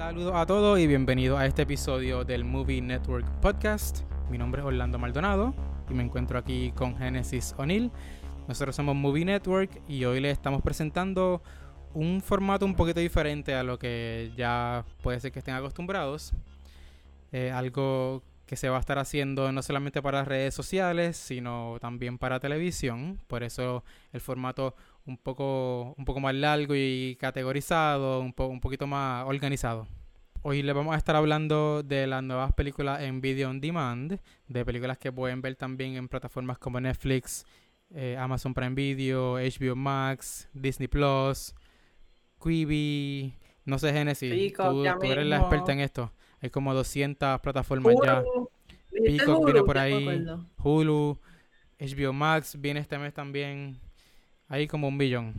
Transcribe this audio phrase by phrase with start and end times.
[0.00, 4.00] Saludos a todos y bienvenidos a este episodio del Movie Network Podcast.
[4.30, 5.54] Mi nombre es Orlando Maldonado
[5.90, 7.92] y me encuentro aquí con Genesis O'Neill.
[8.48, 11.42] Nosotros somos Movie Network y hoy les estamos presentando
[11.92, 16.32] un formato un poquito diferente a lo que ya puede ser que estén acostumbrados.
[17.30, 22.16] Eh, algo que se va a estar haciendo no solamente para redes sociales, sino también
[22.16, 23.20] para televisión.
[23.26, 24.74] Por eso el formato
[25.06, 29.86] un poco, un poco más largo y categorizado, un, un poquito más organizado.
[30.42, 34.18] Hoy les vamos a estar hablando de las nuevas películas en video on demand,
[34.48, 37.44] de películas que pueden ver también en plataformas como Netflix,
[37.90, 41.54] eh, Amazon Prime Video, HBO Max, Disney Plus,
[42.42, 43.34] Quibi,
[43.66, 46.10] no sé Genesis, tú, eres la experta en esto.
[46.40, 48.22] Hay como 200 plataformas ya.
[48.90, 50.24] Peacock viene por ahí,
[50.56, 51.18] Hulu,
[51.78, 53.78] HBO Max viene este mes también.
[54.50, 55.32] Hay como un billón.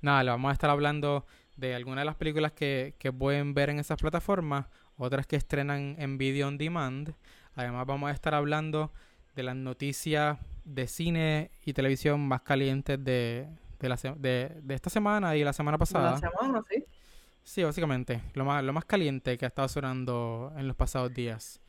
[0.00, 3.68] Nada, le vamos a estar hablando de algunas de las películas que, que pueden ver
[3.68, 4.64] en esas plataformas,
[4.96, 7.12] otras que estrenan en video on demand.
[7.54, 8.90] Además vamos a estar hablando
[9.36, 13.46] de las noticias de cine y televisión más calientes de,
[13.78, 16.12] de, la, de, de esta semana y la semana pasada.
[16.12, 16.82] La semana, sí.
[17.42, 21.60] Sí, básicamente, lo más, lo más caliente que ha estado sonando en los pasados días.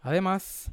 [0.00, 0.68] Además,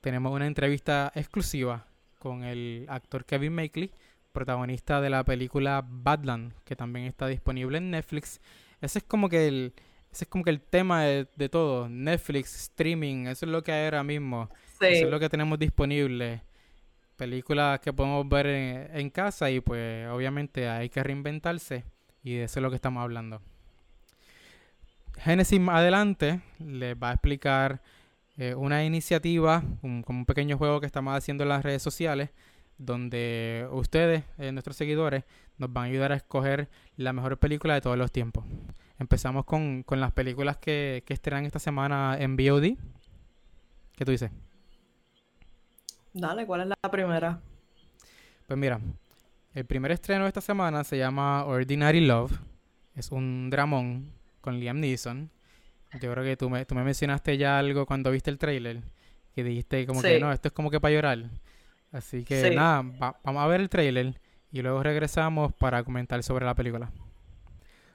[0.00, 1.86] tenemos una entrevista exclusiva
[2.18, 3.90] con el actor Kevin Makeley,
[4.32, 8.40] protagonista de la película Badland, que también está disponible en Netflix.
[8.80, 9.72] Ese es como que el,
[10.16, 11.88] ese es como que el tema de, todo.
[11.88, 14.48] Netflix, streaming, eso es lo que hay ahora mismo.
[14.80, 16.42] Eso es lo que tenemos disponible.
[17.16, 21.84] Películas que podemos ver en, casa y pues obviamente hay que reinventarse.
[22.22, 23.42] Y de eso es lo que estamos hablando.
[25.18, 27.82] Genesis más adelante les va a explicar
[28.38, 32.30] eh, una iniciativa, un, como un pequeño juego que estamos haciendo en las redes sociales,
[32.78, 35.24] donde ustedes, eh, nuestros seguidores,
[35.58, 38.44] nos van a ayudar a escoger la mejor película de todos los tiempos.
[38.98, 42.76] Empezamos con, las películas que, que estrenan esta semana en VOD.
[43.96, 44.30] ¿Qué tú dices?
[46.12, 47.40] Dale, ¿cuál es la primera?
[48.46, 48.80] Pues mira,
[49.54, 52.38] el primer estreno de esta semana se llama Ordinary Love.
[52.94, 55.30] Es un dramón con Liam Neeson.
[56.00, 58.82] Yo creo que tú me, tú me mencionaste ya algo cuando viste el trailer.
[59.34, 61.18] Que dijiste como que no, esto es como que para llorar.
[61.92, 62.82] Así que nada,
[63.24, 64.14] vamos a ver el trailer
[64.52, 66.90] y luego regresamos para comentar sobre la película.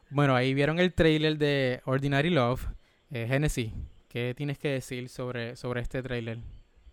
[0.10, 2.68] Bueno, ahí vieron el trailer de Ordinary Love.
[3.12, 3.72] Eh, Genesis,
[4.10, 6.40] ¿qué tienes que decir sobre, sobre este trailer?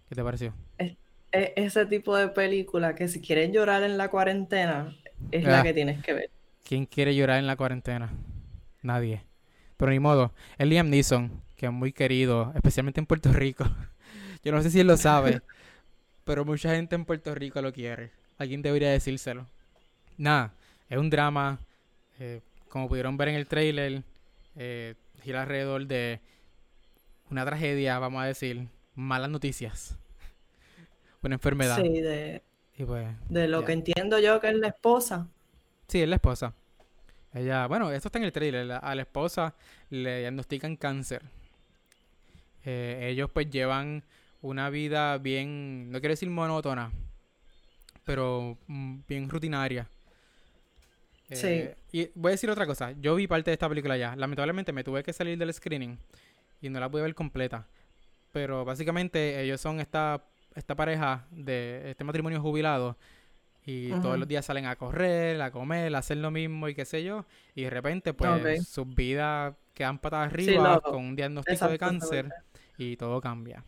[0.08, 0.54] ¿Qué te pareció?
[0.78, 0.96] Es,
[1.32, 4.96] ese tipo de película que si quieren llorar en la cuarentena,
[5.30, 5.62] es la ah.
[5.62, 6.30] que tienes que ver.
[6.64, 8.10] ¿Quién quiere llorar en la cuarentena?
[8.82, 9.22] Nadie.
[9.78, 10.34] Pero ni modo.
[10.58, 13.64] El Liam Neeson, que es muy querido, especialmente en Puerto Rico.
[14.44, 15.40] Yo no sé si él lo sabe,
[16.24, 18.10] pero mucha gente en Puerto Rico lo quiere.
[18.36, 19.46] Alguien debería decírselo.
[20.18, 20.52] Nada,
[20.90, 21.58] es un drama.
[22.18, 24.02] Eh, como pudieron ver en el trailer,
[24.56, 26.20] eh, gira alrededor de
[27.30, 29.96] una tragedia, vamos a decir, malas noticias.
[31.22, 31.80] Una enfermedad.
[31.80, 32.42] Sí, de,
[32.84, 35.28] pues, de lo que entiendo yo que es la esposa.
[35.86, 36.54] Sí, es la esposa.
[37.38, 38.72] Ella, bueno, esto está en el trailer.
[38.82, 39.54] A la esposa
[39.90, 41.22] le diagnostican cáncer.
[42.64, 44.02] Eh, ellos pues llevan
[44.42, 46.90] una vida bien, no quiero decir monótona,
[48.04, 49.88] pero mm, bien rutinaria.
[51.30, 51.46] sí.
[51.46, 52.92] Eh, y voy a decir otra cosa.
[53.00, 54.16] Yo vi parte de esta película ya.
[54.16, 55.96] Lamentablemente me tuve que salir del screening
[56.60, 57.66] y no la pude ver completa.
[58.32, 60.24] Pero básicamente ellos son esta,
[60.54, 62.96] esta pareja de este matrimonio jubilado
[63.70, 66.86] y todos los días salen a correr, a comer, a hacer lo mismo y qué
[66.86, 67.26] sé yo.
[67.54, 72.32] Y de repente, pues, sus vidas quedan patadas arriba con un diagnóstico de cáncer
[72.78, 73.62] y todo cambia.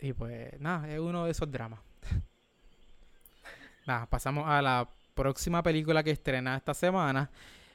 [0.00, 1.80] Y pues, nada, es uno de esos dramas.
[3.86, 7.30] nada, pasamos a la próxima película que estrena esta semana.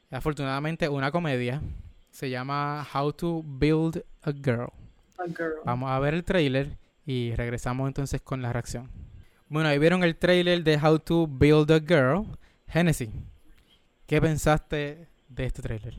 [0.10, 1.62] Afortunadamente, una comedia.
[2.10, 4.72] Se llama How to Build a Girl.
[5.20, 5.60] A girl.
[5.64, 9.07] Vamos a ver el trailer y regresamos entonces con la reacción.
[9.50, 12.26] Bueno, ahí vieron el trailer de How to Build a Girl.
[12.68, 13.10] Genesis,
[14.06, 15.94] ¿qué pensaste de este trailer?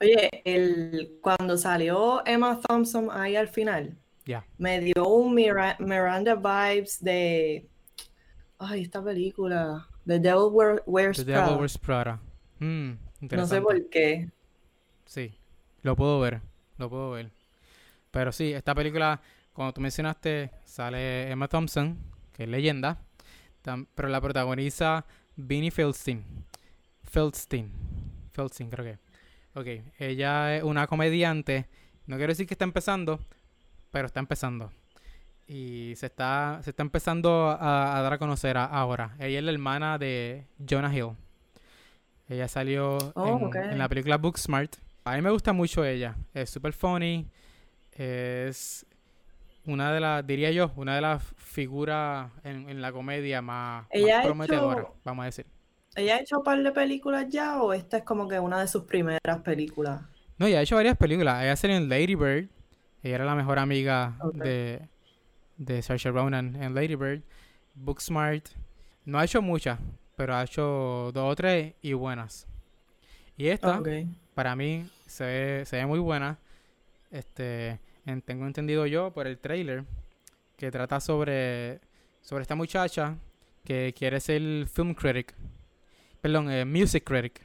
[0.00, 3.96] Oye, el, cuando salió Emma Thompson ahí al final,
[4.58, 7.66] me dio un Miranda vibes de.
[8.58, 9.88] Ay, esta película.
[10.06, 10.50] The Devil
[10.86, 12.20] Wears The Devil Wears Prada.
[12.58, 12.92] Mm,
[13.30, 14.28] no sé por qué.
[15.06, 15.32] Sí,
[15.82, 16.42] lo puedo ver.
[16.76, 17.30] Lo puedo ver.
[18.10, 19.20] Pero sí, esta película
[19.54, 21.96] cuando tú mencionaste, sale Emma Thompson,
[22.32, 22.98] que es leyenda,
[23.94, 25.06] pero la protagoniza
[25.36, 26.24] Vinnie Feldstein.
[27.04, 27.70] Feldstein.
[28.32, 28.98] Feldstein, creo que.
[29.58, 31.68] Ok, ella es una comediante.
[32.06, 33.20] No quiero decir que está empezando,
[33.92, 34.72] pero está empezando.
[35.46, 39.14] Y se está, se está empezando a, dar a conocer ahora.
[39.20, 41.12] Ella es la hermana de Jonah Hill.
[42.28, 44.76] Ella salió Oh, en, en la película Booksmart.
[45.04, 46.16] A mí me gusta mucho ella.
[46.32, 47.28] Es super funny.
[47.92, 48.84] Es
[49.66, 54.06] una de las, diría yo, una de las figuras en, en la comedia más, Ella
[54.06, 55.46] más ha hecho- prometedora, vamos a decir.
[55.96, 58.66] ¿Ella ha hecho un par de películas ya o esta es como que una de
[58.66, 60.02] sus primeras películas?
[60.38, 61.42] No, ella ha hecho varias películas.
[61.44, 62.48] Ella salió en Lady Bird.
[63.02, 64.88] Ella era la mejor amiga de,
[65.56, 67.22] de Saoirse Ronan en Lady Bird.
[67.74, 68.48] Booksmart.
[69.04, 69.78] No ha hecho muchas,
[70.16, 72.48] pero ha hecho dos o tres y buenas.
[73.36, 73.80] Y esta,
[74.34, 76.38] para mí, se ve, se ve muy buena.
[77.12, 79.84] Este, en- tengo entendido yo por el trailer
[80.56, 81.80] que trata sobre,
[82.20, 83.16] sobre esta muchacha
[83.64, 85.34] que quiere ser film critic.
[86.20, 87.40] Perdón, eh, music critic.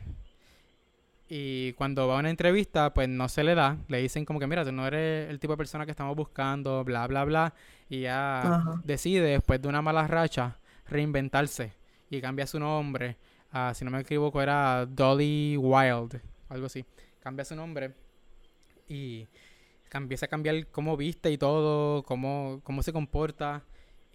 [1.31, 3.77] Y cuando va a una entrevista, pues no se le da.
[3.87, 6.83] Le dicen como que, mira, tú no eres el tipo de persona que estamos buscando,
[6.83, 7.53] bla, bla, bla.
[7.87, 8.81] Y ya Ajá.
[8.83, 10.57] decide, después de una mala racha,
[10.87, 11.73] reinventarse.
[12.09, 13.17] Y cambia su nombre.
[13.73, 16.19] si no me equivoco, era Dolly Wild.
[16.49, 16.83] Algo así.
[17.19, 17.93] Cambia su nombre.
[18.87, 19.27] Y
[19.97, 23.63] empieza a cambiar cómo viste y todo, cómo, cómo se comporta.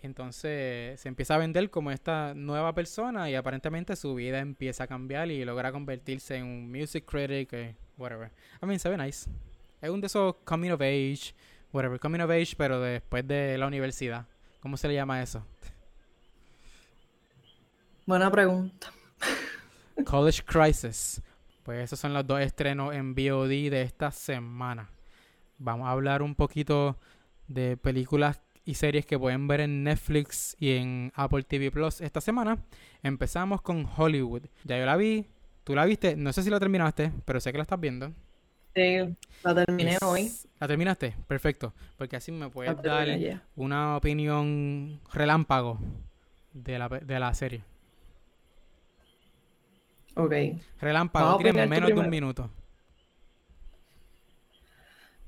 [0.03, 4.87] Entonces se empieza a vender como esta nueva persona y aparentemente su vida empieza a
[4.87, 8.31] cambiar y logra convertirse en un music critic, eh, whatever.
[8.62, 9.31] I mean, se ve nice.
[9.81, 11.35] Es un de esos coming of age,
[11.73, 14.26] whatever, coming of age, pero después de la universidad.
[14.61, 15.44] ¿Cómo se le llama eso?
[18.06, 18.93] Buena pregunta.
[20.05, 21.23] College Crisis.
[21.62, 24.91] Pues esos son los dos estrenos en VOD de esta semana.
[25.59, 26.99] Vamos a hablar un poquito
[27.49, 32.21] de películas y series que pueden ver en Netflix y en Apple TV Plus esta
[32.21, 32.59] semana.
[33.03, 34.43] Empezamos con Hollywood.
[34.65, 35.27] Ya yo la vi,
[35.65, 38.12] tú la viste, no sé si la terminaste, pero sé que la estás viendo.
[38.75, 38.97] Sí,
[39.45, 40.33] la terminé Es- hoy.
[40.59, 41.15] ¿La terminaste?
[41.29, 41.73] Perfecto.
[41.97, 43.07] Porque así me puedes dar
[43.55, 45.79] una opinión relámpago
[46.53, 47.62] de la, de la serie.
[50.17, 50.33] Ok.
[50.81, 52.50] Relámpago, menos de un minuto.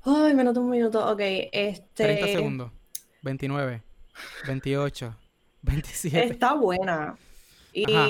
[0.07, 1.05] Ay, menos de un minuto.
[1.11, 1.19] Ok,
[1.51, 2.03] este.
[2.03, 2.71] 30 segundos.
[3.23, 3.83] 29,
[4.47, 5.15] 28,
[5.63, 6.25] 27.
[6.33, 7.17] Está buena.
[7.73, 7.91] Y.
[7.93, 8.07] Ajá.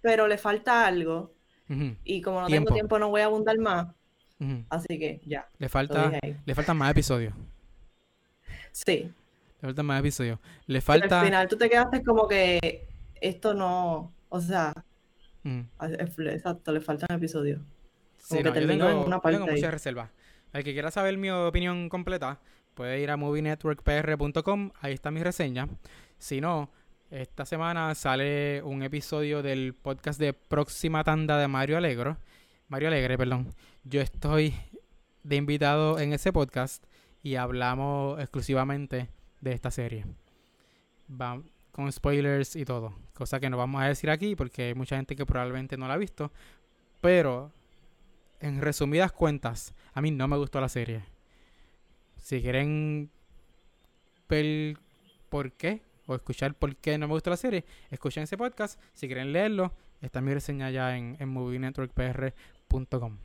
[0.00, 1.32] Pero le falta algo.
[1.68, 2.66] Ujú, Y como no Tiempo.
[2.68, 3.88] tengo tiempo, no voy a abundar más.
[4.68, 5.48] Así que ya.
[5.58, 6.10] Le falta,
[6.44, 7.32] le faltan más episodios.
[8.72, 9.12] Sí.
[9.60, 10.40] Le faltan más episodios.
[10.66, 11.20] Le Pero falta.
[11.20, 12.88] al final tú te quedaste como que
[13.20, 14.12] esto no.
[14.28, 14.72] O sea,
[15.44, 17.60] exacto, le faltan episodios.
[18.18, 20.10] Sí, Como que no, yo tengo, una yo parte tengo muchas reservas.
[20.52, 22.38] El que quiera saber mi opinión completa,
[22.74, 24.70] puede ir a movienetworkpr.com.
[24.80, 25.66] Ahí está mi reseña.
[26.18, 26.70] Si no,
[27.10, 32.18] esta semana sale un episodio del podcast de Próxima Tanda de Mario Alegro.
[32.68, 33.54] Mario Alegre, perdón.
[33.84, 34.54] Yo estoy
[35.22, 36.84] de invitado en ese podcast
[37.22, 39.08] y hablamos exclusivamente
[39.40, 40.04] de esta serie.
[41.70, 42.94] Con spoilers y todo.
[43.14, 45.94] Cosa que no vamos a decir aquí porque hay mucha gente que probablemente no la
[45.94, 46.30] ha visto.
[47.00, 47.52] Pero,
[48.42, 51.04] en resumidas cuentas, a mí no me gustó la serie.
[52.18, 53.10] Si quieren
[54.28, 54.76] ver
[55.28, 58.80] por qué o escuchar por qué no me gustó la serie, escuchen ese podcast.
[58.92, 63.16] Si quieren leerlo, está mi reseña ya en, en movienetworkpr.com.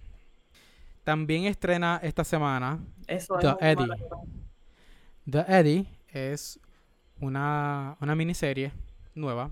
[1.04, 3.88] También estrena esta semana Eso The Eddie.
[5.30, 6.60] The Eddie es
[7.20, 8.72] una, una miniserie
[9.16, 9.50] nueva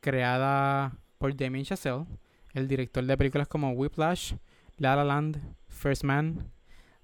[0.00, 2.04] creada por Damien Chazelle,
[2.52, 4.34] el director de películas como Whiplash,
[4.80, 6.50] La La Land, First Man.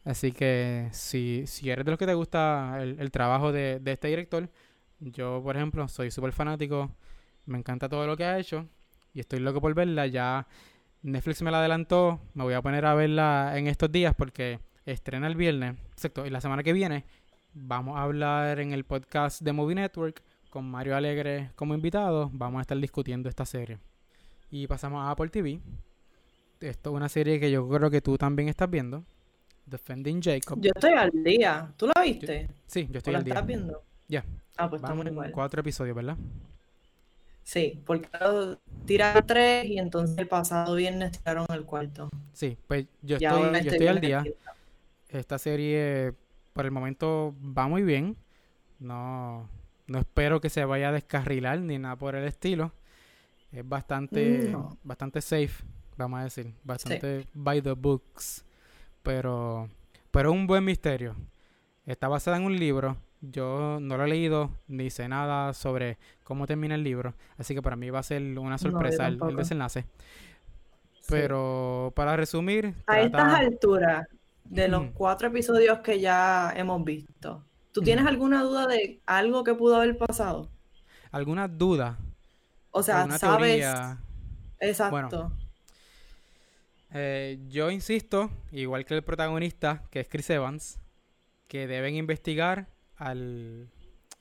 [0.03, 3.93] Así que si, si eres de los que te gusta el, el trabajo de, de
[3.93, 4.49] este director,
[4.99, 6.91] yo por ejemplo soy súper fanático,
[7.45, 8.67] me encanta todo lo que ha hecho
[9.13, 10.07] y estoy loco por verla.
[10.07, 10.47] Ya
[11.03, 15.27] Netflix me la adelantó, me voy a poner a verla en estos días porque estrena
[15.27, 15.77] el viernes.
[15.93, 17.05] Exacto, y la semana que viene
[17.53, 22.31] vamos a hablar en el podcast de Movie Network con Mario Alegre como invitado.
[22.33, 23.79] Vamos a estar discutiendo esta serie.
[24.51, 25.61] Y pasamos a Apple TV.
[26.61, 29.05] Esto es una serie que yo creo que tú también estás viendo.
[29.67, 30.59] Defending Jacob.
[30.61, 31.73] Yo estoy al día.
[31.77, 32.49] ¿Tú la viste?
[32.67, 33.35] sí, yo ¿O estoy la al día.
[33.35, 33.83] estás viendo?
[34.09, 34.25] Ya.
[34.57, 35.33] Ah, pues Vamos estamos en igual.
[35.33, 36.17] cuatro episodios, ¿verdad?
[37.43, 38.09] Sí, porque
[38.87, 42.09] tiraron tres y entonces el pasado viernes tiraron el cuarto.
[42.33, 44.25] Sí, pues yo estoy, yo estoy al día.
[45.09, 46.13] Esta serie
[46.53, 48.17] por el momento va muy bien.
[48.81, 49.49] No,
[49.87, 52.73] no espero que se vaya a descarrilar ni nada por el estilo.
[53.53, 54.77] Es bastante, No.
[54.83, 55.65] bastante safe,
[55.97, 56.55] vamos a decir.
[56.65, 58.45] Bastante by the books.
[59.03, 59.69] Pero,
[60.11, 61.15] pero un buen misterio.
[61.85, 62.97] Está basada en un libro.
[63.21, 67.15] Yo no lo he leído ni sé nada sobre cómo termina el libro.
[67.39, 69.83] Así que para mí va a ser una sorpresa el- desenlace.
[71.01, 71.07] Sí.
[71.09, 74.07] Pero para resumir, A estas alturas
[74.45, 79.55] de los cuatro episodios que ya hemos visto, ¿tú tienes alguna duda de algo que
[79.55, 80.51] pudo haber pasado?
[81.13, 81.97] ¿Alguna duda?
[82.73, 83.39] O sea, ¿Alguna sabes.
[83.49, 83.99] teoría?
[84.61, 85.33] Exacto.
[86.99, 90.81] Eh, yo insisto, igual que el protagonista, que es Chris Evans,
[91.47, 93.69] que deben investigar al.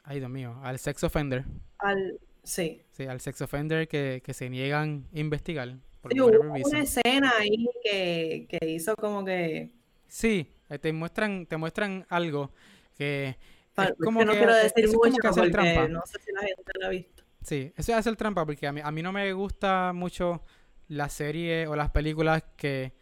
[0.04, 1.46] Ay, Dios mío, al sex offender.
[1.78, 2.82] Al, sí.
[2.92, 5.78] Sí, al sex offender que, que se niegan a investigar.
[6.02, 9.72] por Sí, hubo una escena ahí que, que hizo como que...
[10.08, 12.52] Sí, eh, te muestran, te muestran algo
[12.98, 13.38] que
[13.78, 15.88] es como que no que, quiero decir mucho que hacer porque trampa.
[15.88, 17.24] no sé si la gente lo ha visto.
[17.42, 20.44] Sí, eso es hacer trampa porque a mí, a mí no me gusta mucho
[20.88, 22.94] las series o las películas que,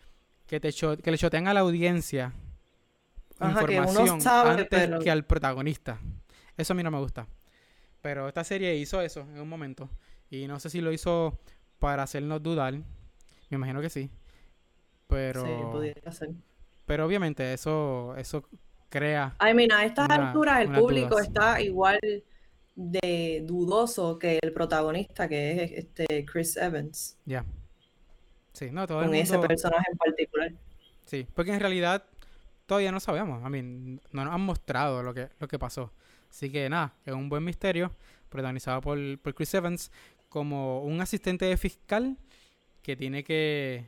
[0.47, 2.33] que, te cho- que le chotean a la audiencia
[3.39, 5.99] Ajá, que uno información sabe, antes pero- que al protagonista.
[6.57, 7.27] Eso a mí no me gusta.
[8.01, 9.89] Pero esta serie hizo eso en un momento.
[10.29, 11.39] Y no sé si lo hizo
[11.79, 12.73] para hacernos dudar.
[12.73, 14.09] Me imagino que sí.
[15.07, 16.29] Pero, Sí, pudiera ser.
[16.85, 18.47] pero obviamente eso, eso
[18.89, 19.35] crea...
[19.39, 21.27] Ay, mira, a estas Una- alturas el público dudas.
[21.27, 21.99] está igual
[22.75, 27.45] de dudoso que el protagonista, que es este Chris Evans, Ya.
[28.53, 30.51] Sí, no, todo el con ese personaje en particular.
[31.05, 32.05] Sí, porque en realidad
[32.65, 33.43] todavía no sabemos.
[33.43, 35.91] A mí no nos han mostrado lo que, lo que pasó.
[36.29, 37.91] Así que nada, es un buen misterio,
[38.29, 39.91] protagonizado por, por Chris Evans,
[40.29, 42.17] como un asistente de fiscal
[42.81, 43.85] que tiene que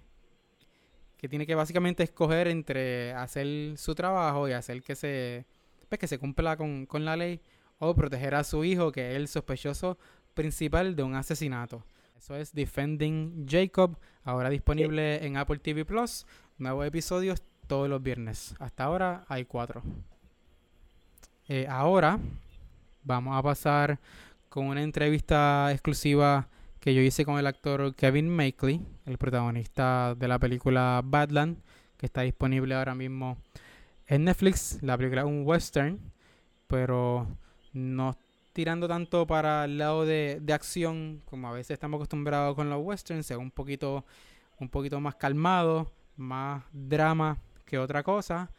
[1.18, 5.46] que tiene que básicamente escoger entre hacer su trabajo y hacer que se
[5.90, 7.42] pues, que se cumpla con, con la ley
[7.80, 9.98] o proteger a su hijo que es el sospechoso
[10.36, 11.84] principal de un asesinato.
[12.26, 16.26] Eso es Defending Jacob, ahora disponible en Apple TV Plus.
[16.58, 18.56] Nuevos episodios todos los viernes.
[18.58, 19.84] Hasta ahora hay cuatro.
[21.48, 22.18] Eh, ahora
[23.04, 24.00] vamos a pasar
[24.50, 26.48] con una entrevista exclusiva
[26.80, 31.60] que yo hice con el actor Kevin Makeley, el protagonista de la película Badland,
[31.96, 33.38] que está disponible ahora mismo
[34.08, 34.82] en Netflix.
[34.82, 36.00] La película es un western,
[36.66, 37.28] pero
[37.72, 38.16] no
[38.56, 42.82] tirando tanto para el lado de, de acción como a veces estamos acostumbrados con los
[42.82, 44.06] westerns, es un poquito,
[44.60, 48.50] un poquito más calmado, más drama que otra cosa.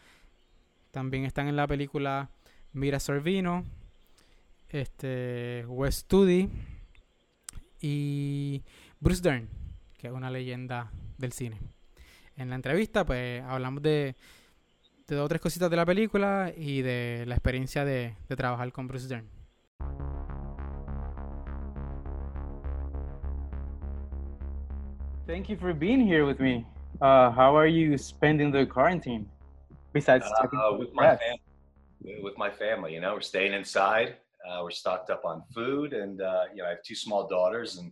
[0.91, 2.29] También están en la película
[2.75, 3.65] Mira Sorvino,
[4.69, 6.50] este, Wes Studi
[7.81, 8.62] y
[9.00, 9.49] Bruce Dern,
[9.97, 11.59] que es una leyenda del cine.
[12.37, 14.15] En la entrevista, pues hablamos de,
[15.09, 18.71] de dos o tres cositas de la película y de la experiencia de, de trabajar
[18.73, 19.36] con Bruce Dern.
[25.26, 26.64] Thank you for being here with me.
[27.00, 29.28] Uh, how are you spending the quarantine?
[29.92, 34.18] Besides talking Uh, with my family, with my family, you know, we're staying inside.
[34.49, 37.78] Uh, we're stocked up on food, and uh, you know, I have two small daughters,
[37.78, 37.90] and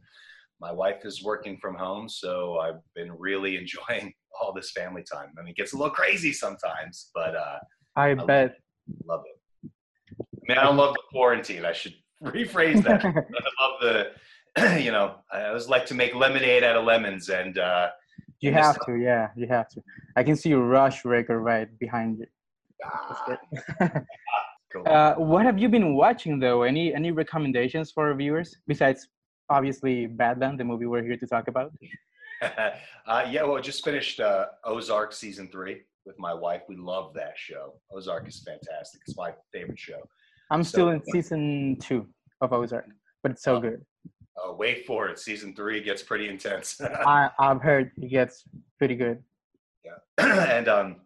[0.61, 5.33] my wife is working from home, so I've been really enjoying all this family time.
[5.37, 7.59] I mean, it gets a little crazy sometimes, but uh,
[7.97, 8.59] I love bet.
[9.07, 9.71] love it.
[10.12, 11.64] I mean, I don't love the quarantine.
[11.64, 13.05] I should rephrase that.
[13.05, 14.12] I love the,
[14.79, 17.89] you know, I always like to make lemonade out of lemons, and uh,
[18.41, 19.83] you have to, yeah, you have to.
[20.17, 22.27] I can see a rush record right behind you.
[22.85, 23.39] Ah,
[24.73, 24.87] cool.
[24.87, 26.63] uh, what have you been watching though?
[26.63, 29.09] Any any recommendations for our viewers besides
[29.51, 31.73] obviously Badland, the movie we're here to talk about?
[32.43, 32.71] uh,
[33.31, 36.63] yeah, well, I just finished uh, Ozark season three with my wife.
[36.69, 37.75] We love that show.
[37.93, 39.01] Ozark is fantastic.
[39.07, 40.01] It's my favorite show.
[40.51, 42.07] I'm still in season two
[42.41, 42.87] of Ozark,
[43.23, 43.61] but it's so Oh.
[43.61, 43.85] good.
[44.37, 45.19] Uh, wait for it.
[45.19, 46.81] Season three gets pretty intense.
[47.07, 48.45] I I've heard it gets
[48.79, 49.23] pretty good.
[49.85, 49.93] Yeah.
[50.50, 50.97] and um,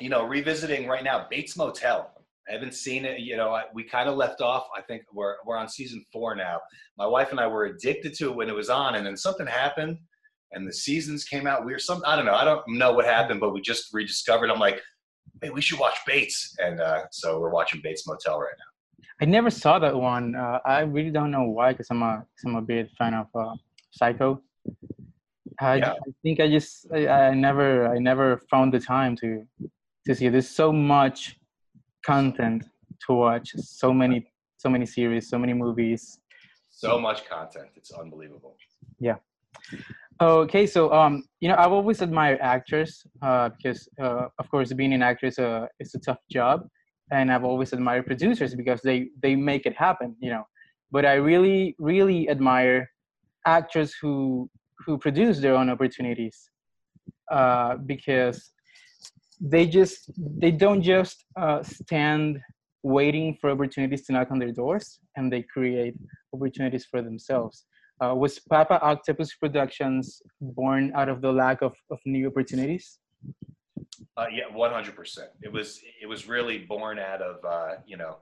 [0.00, 2.12] you know, revisiting right now Bates Motel.
[2.48, 3.20] I haven't seen it.
[3.20, 4.66] You know, I, we kind of left off.
[4.76, 6.60] I think we're we're on season four now.
[6.98, 9.46] My wife and I were addicted to it when it was on, and then something
[9.46, 9.98] happened,
[10.52, 11.64] and the seasons came out.
[11.64, 12.02] We were some.
[12.06, 12.34] I don't know.
[12.34, 14.50] I don't know what happened, but we just rediscovered.
[14.50, 14.80] I'm like,
[15.42, 18.69] hey, we should watch Bates, and uh, so we're watching Bates Motel right now.
[19.20, 20.34] I never saw that one.
[20.34, 23.26] Uh, I really don't know why, because I'm a, cause I'm a big fan of
[23.34, 23.54] uh,
[23.90, 24.40] Psycho.
[25.60, 25.92] I, Yeah.
[25.92, 29.46] I think I just I, I never I never found the time to
[30.06, 30.28] to see.
[30.28, 31.36] There's so much
[32.04, 32.64] content
[33.06, 33.50] to watch.
[33.56, 36.18] So many so many series, so many movies.
[36.70, 37.68] So much content.
[37.76, 38.56] It's unbelievable.
[38.98, 39.16] Yeah.
[40.20, 44.92] Okay, so um, you know, I've always admired actors uh, because, uh, of course, being
[44.92, 46.68] an actor is a is a tough job,
[47.10, 50.44] and I've always admired producers because they they make it happen, you know.
[50.90, 52.90] But I really really admire
[53.46, 54.50] actors who
[54.84, 56.50] who produce their own opportunities
[57.30, 58.52] uh, because
[59.40, 62.40] they just they don't just uh, stand
[62.82, 65.94] waiting for opportunities to knock on their doors, and they create
[66.32, 67.66] opportunities for themselves
[68.00, 72.98] uh, was Papa Octopus Productions born out of the lack of, of new opportunities?
[74.16, 75.28] Uh, yeah, one hundred percent.
[75.42, 78.18] It was it was really born out of uh, you know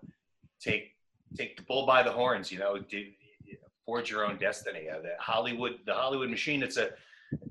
[0.60, 0.92] take
[1.36, 2.50] take the bull by the horns.
[2.52, 3.04] You know, do,
[3.84, 4.88] forge your own destiny.
[4.88, 6.62] Uh, the Hollywood the Hollywood machine.
[6.62, 6.90] It's a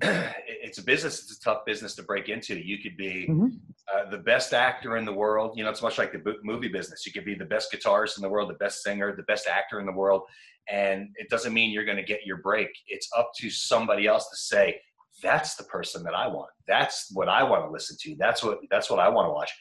[0.02, 1.22] it's a business.
[1.22, 2.56] It's a tough business to break into.
[2.58, 3.58] You could be Mhm.
[3.92, 5.56] uh, the best actor in the world.
[5.56, 7.06] You know, it's much like the movie business.
[7.06, 9.78] You could be the best guitarist in the world, the best singer, the best actor
[9.80, 10.22] in the world,
[10.68, 12.70] and it doesn't mean you're going to get your break.
[12.88, 14.80] It's up to somebody else to say,
[15.22, 16.50] "That's the person that I want.
[16.66, 18.16] That's what I want to listen to.
[18.16, 19.52] That's what that's what I want to watch."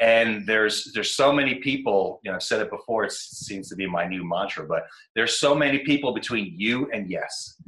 [0.00, 2.20] And there's there's so many people.
[2.24, 3.04] You know, I've said it before.
[3.04, 4.84] It seems to be my new mantra, but
[5.14, 7.60] there's so many people between you and yes,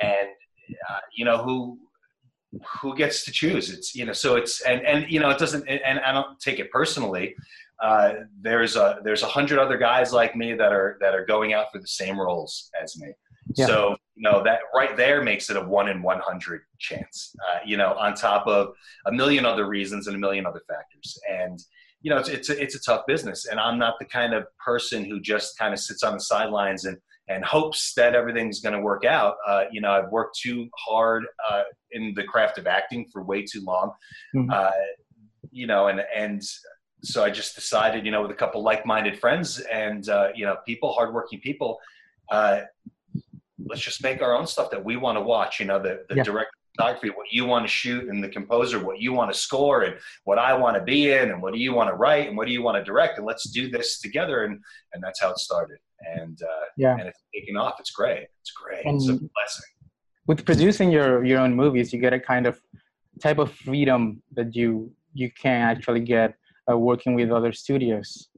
[0.00, 0.28] and
[0.88, 1.78] uh, you know who
[2.80, 5.68] who gets to choose it's you know so it's and and you know it doesn't
[5.68, 7.34] and, i don't take it personally
[7.80, 11.52] uh, there's a there's a hundred other guys like me that are that are going
[11.52, 13.12] out for the same roles as me
[13.58, 13.66] Yeah.
[13.66, 17.76] so you know that right there makes it a one in 100 chance uh, you
[17.76, 18.72] know on top of
[19.06, 21.58] a million other reasons and a million other factors and
[22.00, 24.46] you know it's it's a, it's a tough business and i'm not the kind of
[24.64, 26.96] person who just kind of sits on the sidelines and
[27.28, 29.36] and hopes that everything's going to work out.
[29.46, 31.62] Uh, you know, I've worked too hard uh,
[31.92, 33.92] in the craft of acting for way too long.
[34.34, 34.50] Mhm.
[34.50, 34.70] Uh,
[35.50, 36.42] you know, and and
[37.02, 40.56] so I just decided, you know, with a couple like-minded friends and uh, you know,
[40.66, 41.78] people, hardworking people,
[42.30, 42.62] uh,
[43.66, 45.58] let's just make our own stuff that we want to watch.
[45.60, 46.22] You know, the the Yeah.
[46.22, 49.82] direct photography, what you want to shoot, and the composer, what you want to score,
[49.82, 52.36] and what I want to be in, and what do you want to write, and
[52.36, 54.44] what do you want to direct, and let's do this together.
[54.44, 54.60] And
[54.92, 55.78] and that's how it started.
[56.16, 56.92] And uh, Yeah.
[56.98, 57.74] and it's taking off.
[57.80, 58.28] It's great.
[58.40, 58.82] It's great.
[58.86, 59.70] it's a blessing.
[60.28, 62.60] With producing your your own movies, you get a kind of
[63.20, 66.34] type of freedom that you you can actually get
[66.70, 68.28] uh, working with other studios.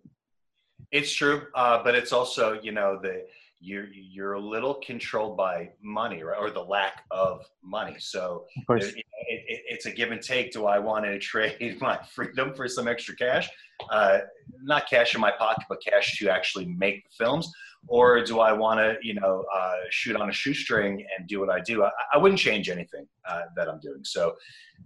[0.92, 3.26] It's true, uh, but it's also you know the
[3.60, 7.96] you're you're a little controlled by money, right, or the lack of money.
[7.98, 8.46] So
[8.88, 10.52] Of it, it- it's a give and take.
[10.52, 13.48] Do I want to trade my freedom for some extra cash?
[13.90, 14.18] Uh,
[14.62, 17.50] not cash in my pocket, but cash to actually make the films.
[17.88, 21.48] Or do I want to, you know, uh, shoot on a shoestring and do what
[21.48, 21.82] I do?
[21.84, 24.04] I, I wouldn't change anything uh, that I'm doing.
[24.04, 24.34] So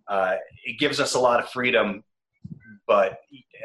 [0.06, 2.04] uh, it gives us a lot of freedom,
[2.87, 3.18] but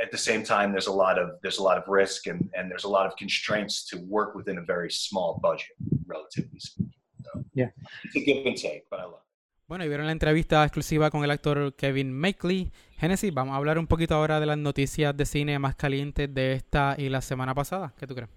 [0.03, 2.69] at the same time, there's a lot of there's a lot of risk and and
[2.69, 5.75] there's a lot of constraints to work within a very small budget,
[6.07, 6.93] relatively speaking.
[7.23, 7.71] So, Yeah.
[8.03, 9.21] it's a give and take, but I love.
[9.21, 9.25] it.
[9.67, 12.71] Bueno, y vieron la entrevista exclusiva con el actor Kevin Makeley.
[12.97, 16.53] Genesis, vamos a hablar un poquito ahora de las noticias de cine más calientes de
[16.53, 17.93] esta y la semana pasada.
[17.99, 18.29] ¿Qué tú crees?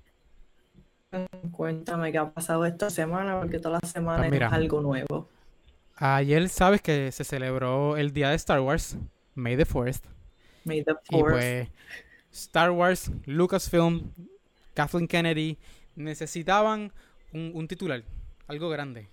[1.53, 4.47] Cuéntame qué ha pasado esta semana, porque toda la semana Pues mira.
[4.49, 5.29] es algo nuevo.
[5.97, 8.97] Ayer sabes que se celebró el día de Star Wars,
[9.35, 10.03] May the 4th.
[10.65, 11.69] May the Y pues
[12.33, 14.13] Star Wars, Lucasfilm,
[14.75, 15.59] Kathleen Kennedy
[15.97, 16.93] necesitaban
[17.33, 18.03] un, un titular,
[18.47, 19.09] algo grande.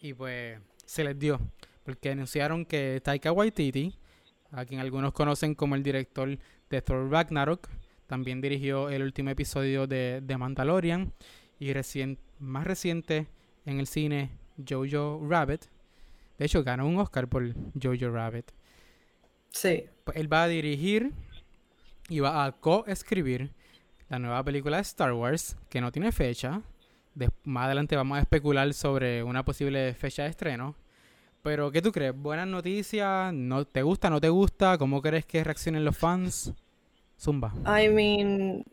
[0.00, 1.40] Y pues se les dio,
[1.84, 3.94] porque anunciaron que Taika Waititi,
[4.50, 6.38] a quien algunos conocen como el director
[6.70, 7.68] de Thor Ragnarok,
[8.06, 11.12] también dirigió el último episodio de The Mandalorian
[11.58, 13.26] y recien- más reciente
[13.64, 14.30] en el cine
[14.68, 15.64] Jojo Rabbit.
[16.38, 18.50] De hecho, ganó un Oscar por Jojo Rabbit
[19.52, 19.84] Sí.
[20.04, 21.12] pues él va a dirigir
[22.08, 23.50] y va a co-escribir
[24.08, 26.60] la nueva película de Star Wars, que no tiene fecha.
[27.14, 30.74] Des- más adelante vamos a especular sobre una posible fecha de estreno.
[31.42, 32.14] Pero, ¿qué tú crees?
[32.16, 33.32] ¿Buenas noticias?
[33.32, 34.10] ¿No te gusta?
[34.10, 34.78] ¿No te gusta?
[34.78, 36.52] ¿Cómo crees que reaccionen los fans?
[37.18, 37.52] Zumba.
[37.66, 38.64] I mean,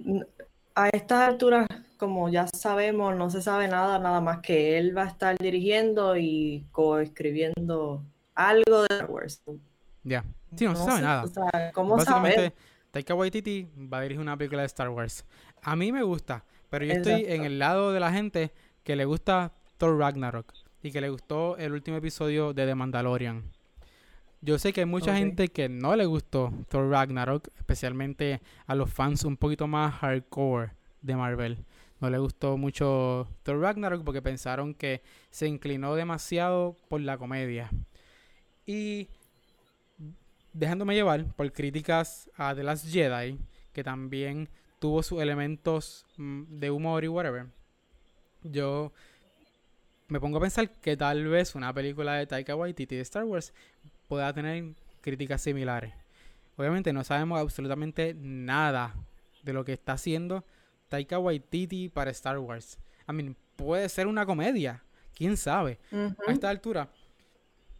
[0.76, 5.04] a estas alturas, como ya sabemos, no se sabe nada, nada más que él va
[5.04, 8.04] a estar dirigiendo y coescribiendo
[8.36, 9.42] algo de Star Wars.
[10.04, 10.24] Ya.
[10.56, 11.24] Sí, no, se sabe nada.
[11.24, 12.54] o sea, ¿cómo Básicamente, saber?
[12.92, 15.26] Taika Waititi va a dirigir una película de Star Wars.
[15.62, 18.52] A mí me gusta, pero yo estoy en el lado de la gente
[18.84, 23.44] que le gusta Thor Ragnarok y que le gustó el último episodio de The Mandalorian.
[24.42, 28.92] Yo sé que hay mucha gente que no le gustó Thor Ragnarok, especialmente a los
[28.92, 31.66] fans un poquito más hardcore de Marvel.
[32.00, 37.70] No le gustó mucho Thor Ragnarok porque pensaron que se inclinó demasiado por la comedia.
[38.66, 39.10] Y
[40.54, 43.38] dejándome llevar por críticas a The Last Jedi,
[43.74, 47.48] que también tuvo sus elementos mm, de humor y whatever,
[48.44, 48.92] yo
[50.08, 53.54] me pongo a pensar que tal vez una película de Taika Waititi de Star Wars
[54.08, 55.94] pueda tener críticas similares.
[56.58, 58.96] Obviamente no sabemos absolutamente nada
[59.44, 60.44] de lo que está haciendo
[60.90, 62.80] Taika Waititi para Star Wars.
[63.08, 64.84] I mean, puede ser una comedia,
[65.16, 66.90] quién sabe a esta altura,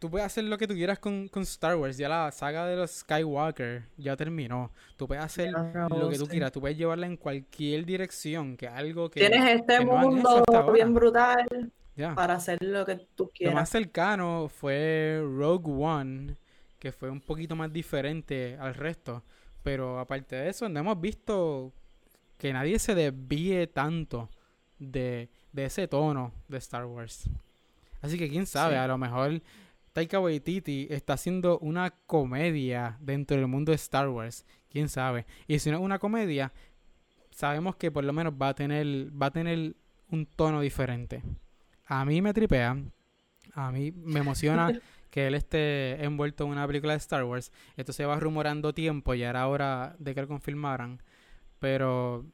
[0.00, 1.96] tú puedes hacer lo que tú quieras con, con Star Wars.
[1.96, 4.72] Ya la saga de los Skywalker ya terminó.
[4.96, 6.30] Tú puedes hacer lo que tú sí.
[6.32, 6.50] quieras.
[6.52, 9.20] Tú puedes llevarla en cualquier dirección, que algo que...
[9.20, 12.14] Tienes este que mundo bien brutal ya.
[12.16, 13.54] para hacer lo que tú Lo quieras.
[13.54, 16.36] más cercano fue Rogue One,
[16.78, 19.22] que fue un poquito más diferente al resto.
[19.62, 21.72] Pero aparte de eso, no hemos visto
[22.38, 24.30] que nadie se desvíe tanto
[24.78, 27.28] de, de ese tono de Star Wars.
[28.00, 28.78] Así que quién sabe, Sí.
[28.78, 29.42] a lo mejor
[29.92, 34.46] Taika Waititi está haciendo una comedia dentro del mundo de Star Wars.
[34.70, 35.26] Quién sabe.
[35.48, 36.52] Y si no es una comedia,
[37.30, 38.86] sabemos que por lo menos va a tener,
[39.20, 39.74] va a tener
[40.10, 41.22] un tono diferente.
[41.86, 42.76] A mí me tripea.
[43.54, 44.72] A mí me emociona
[45.10, 47.50] que él esté envuelto en una película de Star Wars.
[47.76, 51.02] Esto se va rumorando tiempo y era hora de que lo confirmaran.
[51.58, 52.24] Pero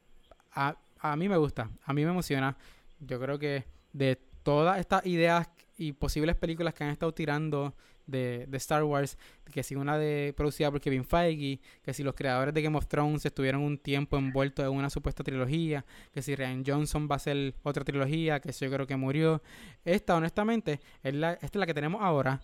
[0.51, 2.55] a, a mí me gusta, a mí me emociona.
[2.99, 8.45] Yo creo que de todas estas ideas y posibles películas que han estado tirando de,
[8.47, 9.17] de, Star Wars,
[9.53, 12.87] que si una de producida por Kevin Feige, que si los creadores de Game of
[12.87, 17.19] Thrones estuvieron un tiempo envueltos en una supuesta trilogía, que si Ryan Johnson va a
[17.19, 19.41] ser otra trilogía, que yo creo que murió.
[19.83, 22.41] Esta, honestamente, es la, esta es la que tenemos ahora.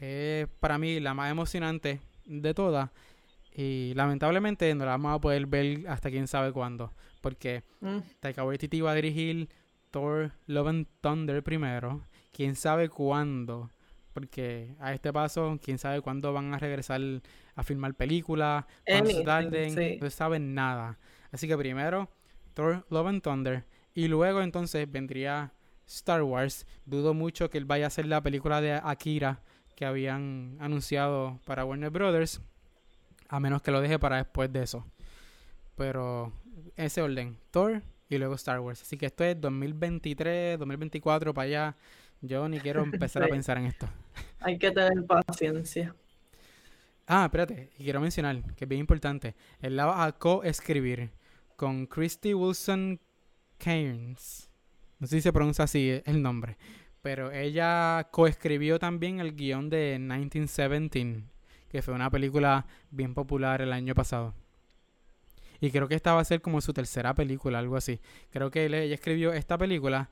[0.00, 2.90] Es para mí la más emocionante de todas.
[3.56, 6.92] Y lamentablemente no la vamos a poder ver hasta quién sabe cuándo.
[7.20, 7.98] Porque Mm.
[8.20, 9.48] Taika Waititi va a dirigir
[9.90, 12.02] Thor Love and Thunder primero.
[12.34, 13.70] Quién sabe cuándo.
[14.12, 17.00] Porque a este paso, quién sabe cuándo van a regresar
[17.56, 19.98] a filmar películas, cuándo se tarden, sí.
[20.00, 20.98] no saben nada.
[21.32, 22.08] Así que primero
[22.54, 23.64] Thor Love and Thunder.
[23.94, 25.52] Y luego entonces vendría
[25.86, 26.66] Star Wars.
[26.86, 29.42] Dudo mucho que él vaya a hacer la película de Akira
[29.76, 32.40] que habían anunciado para Warner Brothers.
[33.28, 34.86] A menos que lo deje para después de eso.
[35.76, 36.32] Pero
[36.76, 38.82] ese orden, Thor y luego Star Wars.
[38.82, 41.76] Así que esto es 2023, 2024 para allá.
[42.24, 43.86] Yo ni quiero empezar a pensar en esto.
[44.40, 45.94] Hay que tener paciencia.
[47.06, 49.34] Ah, espérate, y quiero mencionar que es bien importante.
[49.60, 51.10] Él la va a co-escribir
[51.56, 52.98] con Christy Wilson
[53.58, 54.48] Cairns.
[54.98, 56.56] No sé si se pronuncia así el nombre.
[57.02, 61.24] Pero ella coescribió también el guion de 1917,
[61.68, 64.32] que fue una película bien popular el año pasado.
[65.60, 68.00] Y creo que esta va a ser como su tercera película, algo así.
[68.30, 70.08] Creo que ella escribió esta película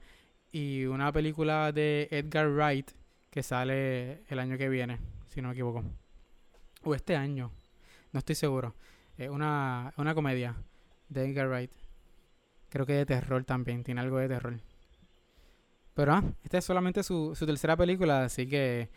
[0.52, 2.90] y una película de Edgar Wright
[3.30, 5.82] que sale el año que viene, si no me equivoco.
[6.84, 7.50] O este año,
[8.12, 8.74] no estoy seguro.
[9.16, 10.56] Es una, una comedia
[11.08, 11.72] de Edgar Wright.
[12.68, 14.60] Creo que de terror también, tiene algo de terror.
[15.94, 18.88] Pero ah, esta es solamente su, su tercera película, así que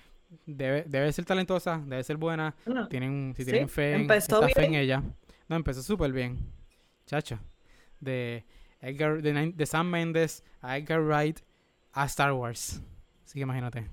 [0.46, 2.56] debe, debe ser talentosa, debe ser buena.
[2.90, 4.84] Tienen, si Sí, tienen fe, en, empezó esta fe en bien.
[4.84, 5.04] ella.
[5.48, 6.40] No, empezó súper bien.
[7.06, 7.38] Chacho.
[8.00, 8.46] De,
[8.82, 11.40] Edgar, de, de Sam Mendes a Edgar Wright
[11.94, 12.82] a Star Wars.
[13.26, 13.88] Así que imagínate.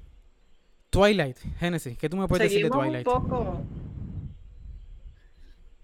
[0.90, 3.04] Twilight, Genesis, ¿qué tú me puedes decir de seguimos un Twilight?
[3.06, 3.62] poco.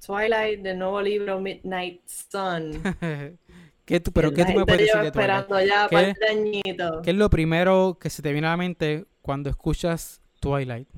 [0.05, 2.73] Twilight, del nuevo libro Midnight Sun.
[3.85, 5.49] ¿Qué tú, pero qué tú me puedes decir de Twilight?
[5.67, 5.97] ya ¿Qué?
[5.97, 7.01] de.
[7.03, 10.89] ¿Qué es lo primero que se te viene a la mente cuando escuchas Twilight?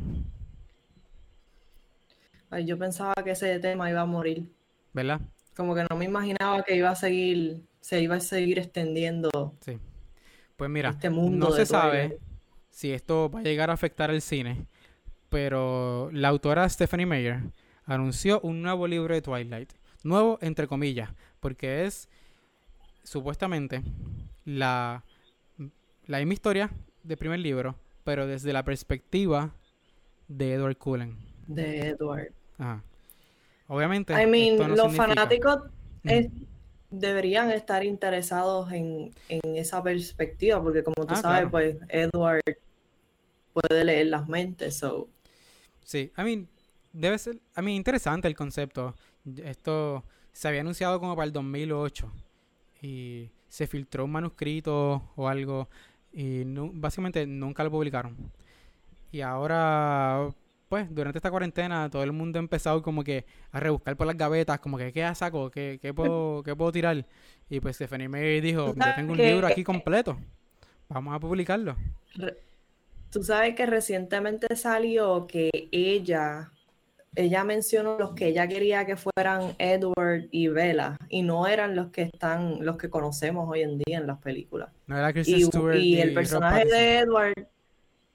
[2.50, 4.50] Ay, yo pensaba que ese tema iba a morir.
[4.92, 5.20] ¿Verdad?
[5.56, 9.78] Como que no me imaginaba que iba a seguir, se iba a seguir extendiendo Sí.
[10.56, 12.18] Pues mira, este mundo no se sabe
[12.68, 14.66] si esto va a llegar a afectar el cine,
[15.30, 17.40] pero la autora Stephanie Meyer
[17.86, 19.72] anunció un nuevo libro de Twilight.
[20.02, 22.08] Nuevo entre comillas, porque es
[23.02, 23.82] supuestamente
[24.44, 25.02] la,
[26.06, 26.70] la misma historia
[27.02, 29.50] del primer libro, pero desde la perspectiva
[30.28, 31.16] de Edward Cullen.
[31.46, 32.32] de Edward.
[32.58, 32.82] Ajá.
[33.66, 35.56] Obviamente, I mean, no los significa- fanáticos
[36.04, 36.30] Ujú.
[36.90, 41.50] Deberían estar interesados en, en esa perspectiva, porque como tú Ah, sabes, claro.
[41.50, 42.42] pues Edward
[43.52, 45.08] puede leer las mentes, so
[45.84, 46.48] Sí, I mean,
[46.92, 48.94] debe ser, I mean, interesante el concepto.
[49.44, 52.12] Esto se había anunciado como para el 2008
[52.82, 55.68] y se filtró un manuscrito o algo
[56.12, 58.16] y básicamente nunca lo publicaron.
[59.12, 60.30] Y ahora,
[60.70, 64.16] pues, durante esta cuarentena todo el mundo ha empezado como que a rebuscar por las
[64.16, 65.50] gavetas, como que, ¿qué saco?
[65.50, 67.04] ¿Qué, qué puedo, qué puedo tirar?
[67.50, 70.16] Y pues Stephanie Meyer dijo, yo tengo un que- libro aquí completo,
[70.88, 71.76] vamos a publicarlo.
[73.10, 76.52] Tú sabes que recientemente salió que ella,
[77.16, 81.88] ella mencionó los que ella quería que fueran Edward y Bella, y no eran los
[81.88, 84.68] que están, los que conocemos hoy en día en las películas.
[84.86, 87.48] No era Kristen Y, Stewart y ni el personaje de Edward,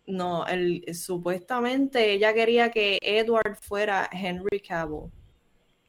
[0.07, 5.11] no, el, supuestamente ella quería que Edward fuera Henry Cavill.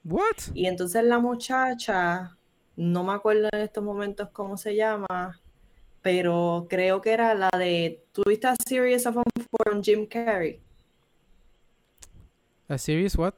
[0.05, 0.55] What?
[0.55, 2.37] Y entonces la muchacha,
[2.77, 5.41] no me acuerdo en estos momentos cómo se llama,
[6.01, 10.61] pero creo que era la de, ¿tuviste a Series of Unfortunate con Jim Carrey?
[12.69, 13.35] A series what?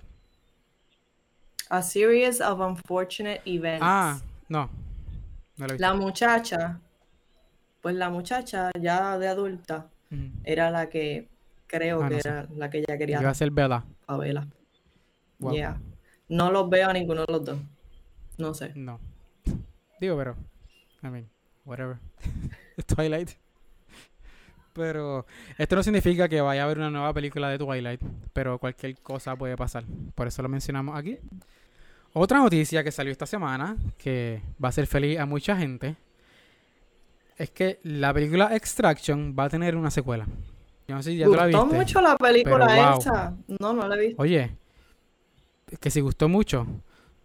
[1.70, 3.82] A Series of Unfortunate Events.
[3.82, 4.70] Ah, no.
[5.78, 6.80] La muchacha,
[7.80, 9.90] pues la muchacha ya de adulta,
[10.44, 11.28] Era la que
[11.66, 12.28] creo Ah, que no sé.
[12.28, 13.84] era la que ella Iba quería a ser Bella.
[14.06, 14.46] a Bella.
[15.38, 15.52] Wow.
[15.52, 15.80] Yeah.
[16.28, 17.58] No los veo a ninguno de los dos.
[18.38, 18.72] No sé.
[18.74, 18.98] No.
[20.00, 20.36] Digo, pero.
[21.02, 21.28] I mean,
[21.64, 21.98] whatever.
[22.86, 23.30] Twilight.
[24.72, 28.00] Pero esto no significa que vaya a haber una nueva película de Twilight,
[28.32, 29.84] pero cualquier cosa puede pasar.
[30.14, 31.18] Por eso lo mencionamos aquí.
[32.12, 35.96] Otra noticia que salió esta semana, que va a ser feliz a mucha gente,
[37.38, 40.26] es que la película Extraction va a tener una secuela.
[40.88, 41.78] Yo no sé si ya tú la Gustó viste.
[41.78, 42.98] mucho la película pero wow.
[42.98, 43.34] esa.
[43.60, 44.22] No, no la he visto.
[44.22, 44.56] Oye,
[45.80, 46.66] que si gustó mucho,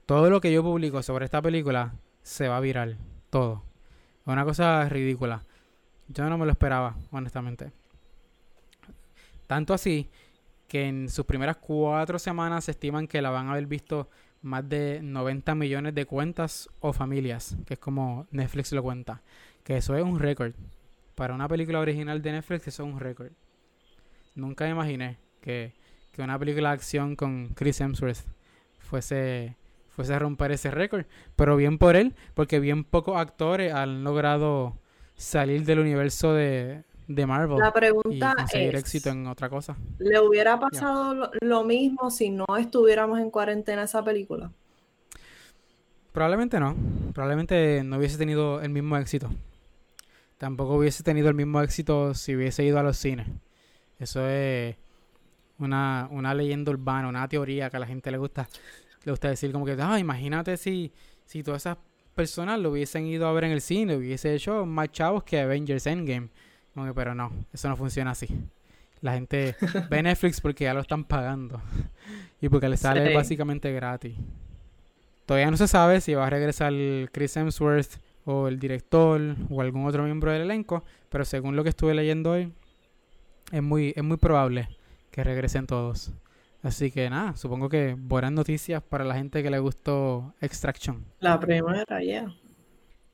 [0.05, 2.97] todo lo que yo publico sobre esta película se va a viral.
[3.29, 3.63] Todo.
[4.25, 5.43] Una cosa ridícula.
[6.09, 7.71] Yo no me lo esperaba, honestamente.
[9.47, 10.09] Tanto así
[10.67, 14.09] que en sus primeras cuatro semanas se estiman que la van a haber visto
[14.41, 19.21] más de 90 millones de cuentas o familias, que es como Netflix lo cuenta.
[19.63, 20.53] Que eso es un récord.
[21.15, 23.31] Para una película original de Netflix, eso es un récord.
[24.35, 25.73] Nunca imaginé que,
[26.11, 28.25] que una película de acción con Chris Hemsworth
[28.79, 29.55] fuese,
[29.89, 31.05] fuese a romper ese récord.
[31.35, 34.77] Pero bien por él, porque bien pocos actores han logrado
[35.15, 39.77] salir del universo de, de Marvel La y pregunta conseguir es, éxito en otra cosa.
[39.99, 44.51] ¿le hubiera pasado lo, lo mismo si no estuviéramos en cuarentena esa película?
[46.11, 46.75] Probablemente no.
[47.13, 49.29] Probablemente no hubiese tenido el mismo éxito.
[50.43, 53.27] Tampoco hubiese tenido el mismo éxito si hubiese ido a los cines.
[53.97, 54.75] Eso es
[55.57, 58.49] una, una leyenda urbana, una teoría que a la gente le gusta,
[59.05, 60.91] le gusta decir como que, ah, imagínate si,
[61.23, 61.77] si todas esas
[62.13, 65.87] personas lo hubiesen ido a ver en el cine, hubiese hecho más chavos que Avengers
[65.87, 66.27] Endgame.
[66.73, 68.27] Como que, pero no, eso no funciona así.
[68.99, 69.55] La gente
[69.89, 71.61] ve Netflix porque ya lo están pagando.
[72.41, 73.13] y porque le sale Sí.
[73.13, 74.17] básicamente gratis.
[75.25, 76.73] Todavía no se sabe si va a regresar
[77.13, 77.93] Chris Hemsworth
[78.25, 82.31] o el director o algún otro miembro del elenco, pero según lo que estuve leyendo
[82.31, 82.53] hoy,
[83.51, 84.69] es muy, es muy probable
[85.11, 86.13] que regresen todos.
[86.61, 91.05] Así que nada, supongo que buenas noticias para la gente que le gustó Extraction.
[91.19, 92.33] La primera, ya.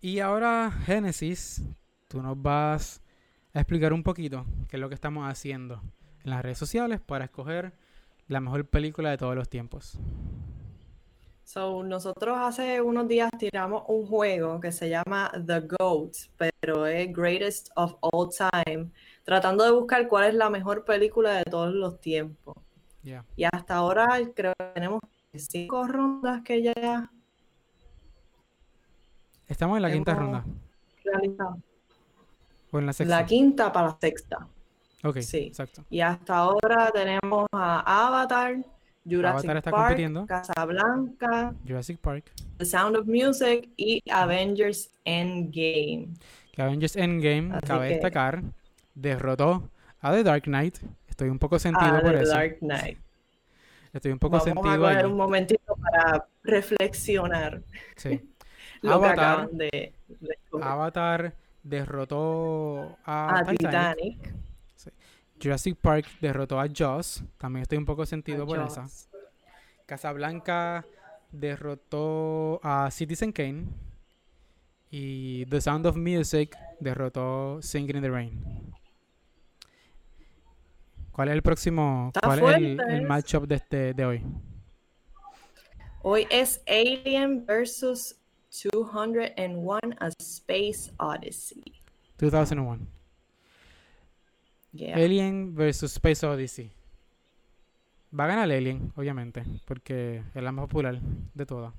[0.02, 1.64] Y ahora, Genesis,
[2.08, 3.02] tú nos vas
[3.54, 5.82] a explicar un poquito qué es lo que estamos haciendo
[6.24, 7.74] en las redes sociales para escoger
[8.28, 10.00] la mejor película de todos los tiempos.
[11.52, 17.12] So, nosotros hace unos días tiramos un juego que se llama The GOAT, pero es
[17.12, 18.92] Greatest of All Time,
[19.24, 22.56] tratando de buscar cuál es la mejor película de todos los tiempos.
[23.36, 25.02] Y hasta ahora creo que tenemos
[25.34, 27.10] cinco rondas que ya
[29.48, 30.46] Estamos en la quinta ronda.
[31.04, 31.58] realizado.
[32.72, 33.16] O en la sexta.
[33.22, 34.48] La quinta para la sexta.
[35.04, 35.48] Ok, sí.
[35.48, 35.84] exacto.
[35.90, 38.58] Y hasta ahora tenemos a Avatar,
[39.06, 40.26] Jurassic Avatar está Park, compitiendo.
[40.28, 42.32] Casablanca, Jurassic Park.
[42.58, 46.10] The Sound of Music y Avengers Endgame.
[46.52, 48.42] Que Avengers Endgame, Así cabe que- destacar,
[48.96, 49.70] derrotó
[50.02, 50.78] a The Dark Knight.
[51.08, 52.34] Estoy un poco sentido Ah, por The eso.
[52.34, 52.98] Dark Knight.
[53.94, 55.08] Estoy un poco Vamos a sentido coger allí.
[55.12, 57.62] un momentito para reflexionar
[57.96, 58.22] Sí.
[58.82, 59.16] lo Avatar.
[59.16, 60.38] que acaban de, de.
[60.62, 61.34] Avatar
[61.64, 63.58] derrotó a, a Titanic.
[63.60, 64.34] Titanic.
[65.42, 67.24] Jurassic Park derrotó a Jaws.
[67.38, 68.72] También estoy un poco sentido a por Jaws.
[68.72, 69.10] esa.
[69.86, 70.86] Casablanca
[71.32, 73.66] derrotó a Citizen Kane.
[74.92, 78.74] Y The Sound of Music derrotó Singing in the Rain.
[81.12, 82.12] ¿Cuál es el próximo?
[82.24, 84.24] ¿Cuál es el, matchup de, este, de hoy?
[86.02, 88.16] Hoy es Alien versus
[88.72, 91.62] 201 A Space Odyssey.
[92.18, 92.99] 2001.
[94.72, 94.96] Yeah.
[94.98, 96.72] Alien versus Space Odyssey.
[98.18, 101.00] Va a ganar Alien, obviamente, porque es la más popular
[101.34, 101.74] de todas.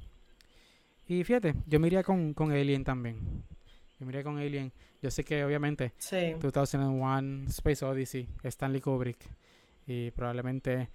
[1.09, 3.17] Y fíjate, yo me iría con, con Alien también.
[3.99, 4.73] Yo me iría con Alien.
[5.03, 6.35] Yo sé que obviamente Sí.
[6.41, 9.19] 2001 Space Odyssey, Stanley Kubrick.
[9.87, 10.89] Y probablemente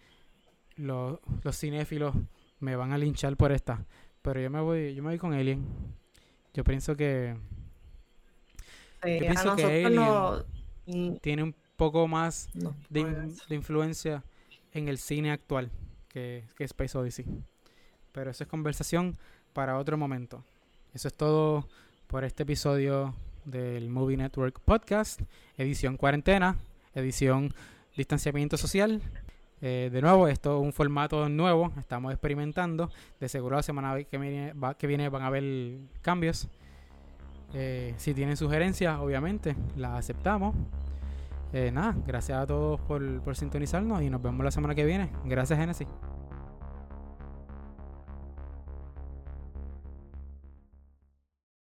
[0.78, 2.16] los, los cinéfilos
[2.62, 3.86] me van a linchar por esta.
[4.22, 5.66] Pero yo me voy, yo me voy con Alien.
[6.54, 7.36] Yo pienso que
[9.04, 10.46] Sí, Yo pienso que Alien- no-
[10.88, 14.24] mm, tiene un poco más no de, in- de influencia
[14.74, 15.72] en el cine actual
[16.10, 17.26] que, que Space Odyssey.
[18.12, 19.18] Pero eso es conversación
[19.54, 20.44] para otro momento.
[20.94, 21.68] Eso es todo
[22.08, 23.14] por este episodio
[23.46, 25.22] del Movie Network Podcast,
[25.58, 26.58] edición cuarentena,
[26.94, 27.54] edición
[27.98, 29.02] distanciamiento social.
[29.62, 32.92] Eh, de nuevo, esto es un formato nuevo, estamos experimentando.
[33.20, 36.48] De seguro la semana que viene, va- que viene van a haber cambios.
[37.54, 40.56] Eh, si tienen sugerencias, obviamente, las aceptamos.
[41.54, 45.12] Eh, nada, gracias a todos por, por sintonizarnos y nos vemos la semana que viene.
[45.26, 45.88] Gracias, Genesis.